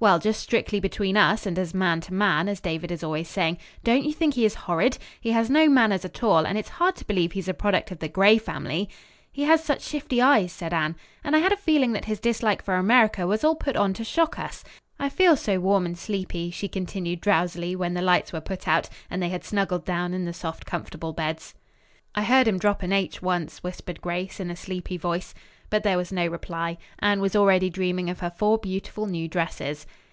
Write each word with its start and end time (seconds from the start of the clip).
"Well, 0.00 0.20
just 0.20 0.40
strictly 0.40 0.78
between 0.78 1.16
us 1.16 1.44
and 1.44 1.58
as 1.58 1.74
man 1.74 2.00
to 2.02 2.14
man, 2.14 2.48
as 2.48 2.60
David 2.60 2.92
is 2.92 3.02
always 3.02 3.26
saying, 3.28 3.58
don't 3.82 4.04
you 4.04 4.12
think 4.12 4.34
he 4.34 4.44
is 4.44 4.54
horrid? 4.54 4.96
He 5.20 5.32
has 5.32 5.50
no 5.50 5.68
manners 5.68 6.04
at 6.04 6.22
all, 6.22 6.46
and 6.46 6.56
it's 6.56 6.68
hard 6.78 6.94
to 6.98 7.04
believe 7.04 7.32
he's 7.32 7.48
a 7.48 7.52
product 7.52 7.90
of 7.90 7.98
the 7.98 8.06
Gray 8.06 8.38
family." 8.38 8.88
"He 9.32 9.42
has 9.42 9.64
such 9.64 9.82
shifty 9.82 10.22
eyes," 10.22 10.52
said 10.52 10.72
Anne, 10.72 10.94
"and 11.24 11.34
I 11.34 11.40
had 11.40 11.50
a 11.50 11.56
feeling 11.56 11.94
that 11.94 12.04
his 12.04 12.20
dislike 12.20 12.62
for 12.62 12.74
America 12.76 13.26
was 13.26 13.42
all 13.42 13.56
put 13.56 13.74
on 13.74 13.92
to 13.94 14.04
shock 14.04 14.38
us. 14.38 14.62
I 15.00 15.08
feel 15.08 15.34
so 15.34 15.58
warm 15.58 15.84
and 15.84 15.98
sleepy," 15.98 16.52
she 16.52 16.68
continued 16.68 17.20
drowsily 17.20 17.74
when 17.74 17.94
the 17.94 18.00
lights 18.00 18.32
were 18.32 18.40
put 18.40 18.68
out 18.68 18.88
and 19.10 19.20
they 19.20 19.30
had 19.30 19.42
snuggled 19.42 19.84
down 19.84 20.14
in 20.14 20.26
the 20.26 20.32
soft, 20.32 20.64
comfortable 20.64 21.12
beds. 21.12 21.54
"I 22.14 22.22
heard 22.22 22.46
him 22.48 22.58
drop 22.58 22.82
an 22.84 22.92
'h' 22.92 23.20
once," 23.20 23.62
whispered 23.64 24.00
Grace, 24.00 24.38
in 24.40 24.48
a 24.50 24.54
sleepy 24.56 24.96
voice. 24.96 25.34
But 25.70 25.82
there 25.82 25.98
was 25.98 26.10
no 26.10 26.26
reply. 26.26 26.78
Anne 26.98 27.20
was 27.20 27.36
already 27.36 27.68
dreaming 27.68 28.08
of 28.08 28.20
her 28.20 28.30
four 28.30 28.56
beautiful 28.56 29.04
new 29.06 29.28
dresses. 29.28 29.86